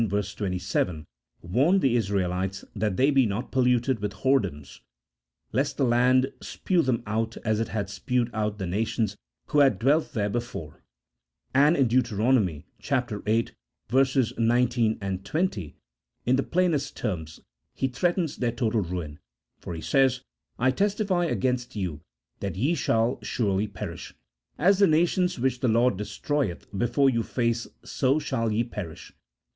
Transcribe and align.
27) 0.09 1.05
warned 1.43 1.79
the 1.79 1.95
Israelites 1.95 2.65
that 2.75 2.97
they 2.97 3.11
be 3.11 3.27
not 3.27 3.51
polluted 3.51 3.99
with 3.99 4.13
whoredoms, 4.13 4.79
lest 5.51 5.77
the 5.77 5.85
land 5.85 6.33
spue 6.41 6.81
them 6.81 7.03
out 7.05 7.37
as 7.45 7.59
it 7.59 7.67
had 7.67 7.85
spued 7.87 8.27
out 8.33 8.57
the 8.57 8.65
nations 8.65 9.15
who 9.49 9.59
had 9.59 9.77
dwelt 9.77 10.13
there 10.13 10.27
before, 10.27 10.81
and 11.53 11.77
in 11.77 11.87
Deut. 11.87 12.07
viii. 12.07 12.63
19, 12.79 13.53
20, 15.23 15.75
in 16.25 16.35
the 16.35 16.41
plainest 16.41 16.97
terms 16.97 17.39
He 17.75 17.87
threatens 17.87 18.37
their 18.37 18.51
total 18.51 18.81
ruin, 18.81 19.19
for 19.59 19.75
He 19.75 19.81
says," 19.81 20.21
I 20.57 20.71
testify 20.71 21.25
against 21.25 21.75
you 21.75 22.01
that 22.39 22.55
ye 22.55 22.73
shall 22.73 23.19
surely 23.21 23.67
perish. 23.67 24.15
As 24.57 24.79
the 24.79 24.87
nations 24.87 25.37
which 25.37 25.59
the 25.59 25.67
Lord 25.67 25.97
de 25.97 26.05
6troyeth 26.05 26.75
before 26.75 27.07
your 27.11 27.21
face, 27.23 27.67
so 27.85 28.17
shall 28.17 28.51
ye 28.51 28.63
perish." 28.63 29.13